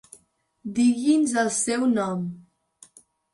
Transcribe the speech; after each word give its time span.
Digui'ns 0.77 1.35
el 1.43 1.51
seu 1.59 1.85
nom? 1.93 2.25